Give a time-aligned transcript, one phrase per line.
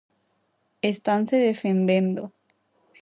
[0.91, 2.23] Estanse defendendo.